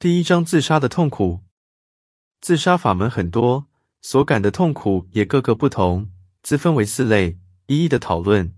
[0.00, 1.40] 第一章自杀的痛苦。
[2.40, 3.66] 自杀法门很多，
[4.00, 7.36] 所感的痛苦也各个不同，自分为四类，
[7.66, 8.54] 一一的讨论。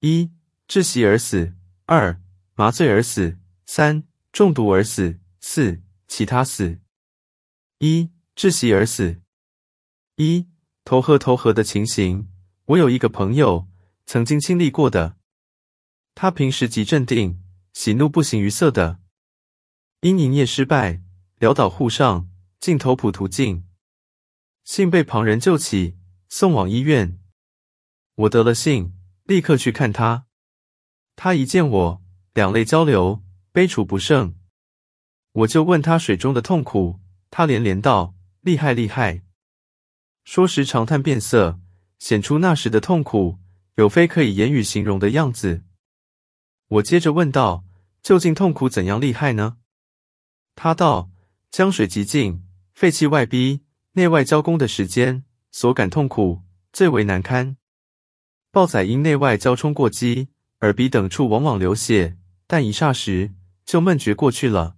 [0.00, 0.32] 一、
[0.66, 1.52] 窒息而死；
[1.86, 2.20] 二、
[2.56, 3.36] 麻醉而死；
[3.66, 4.02] 三、
[4.32, 6.80] 中毒而死；四、其他死。
[7.78, 9.22] 一、窒息而死。
[10.16, 10.48] 一、
[10.84, 12.28] 投河投河的情形，
[12.64, 13.68] 我有一个朋友
[14.06, 15.16] 曾经经历过的。
[16.16, 17.40] 他平时极镇定，
[17.72, 18.98] 喜怒不形于色的。
[20.04, 21.00] 因营业失败，
[21.38, 23.68] 潦倒沪上，尽头普途径，
[24.64, 25.96] 幸被旁人救起，
[26.28, 27.20] 送往医院。
[28.16, 30.26] 我得了信，立刻去看他。
[31.14, 32.02] 他一见我，
[32.34, 34.34] 两泪交流，悲楚不胜。
[35.30, 36.98] 我就问他水中的痛苦，
[37.30, 39.22] 他连连道：“厉害，厉害！”
[40.26, 41.60] 说时长叹变色，
[42.00, 43.38] 显出那时的痛苦，
[43.76, 45.62] 有非可以言语形容的样子。
[46.66, 47.64] 我接着问道
[48.02, 49.58] ：“究竟痛苦怎样厉害呢？”
[50.54, 51.10] 他道
[51.50, 57.56] ：“江水极静，废气外逼，内外交攻的时间，所感痛苦最为难堪。
[58.50, 60.28] 豹仔因内外交冲过激，
[60.60, 63.32] 耳鼻等处往往流血，但一霎时
[63.64, 64.76] 就闷绝过去了。”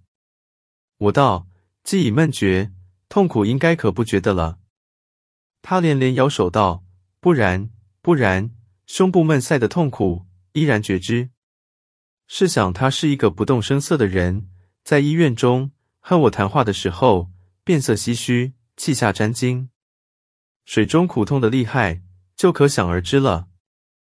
[0.97, 1.47] 我道
[1.83, 2.71] ：“既已闷绝，
[3.09, 4.59] 痛苦应该可不觉得了。”
[5.61, 6.85] 他连连摇手道
[7.19, 7.69] ：“不然，
[8.01, 8.51] 不然，
[8.87, 11.31] 胸部闷塞的痛苦依然觉知。
[12.27, 14.49] 试想他是一个不动声色的人。”
[14.85, 17.31] 在医院中和我谈话的时候，
[17.63, 19.69] 变色唏嘘，气下沾巾，
[20.63, 22.03] 水中苦痛的厉害，
[22.35, 23.47] 就可想而知了。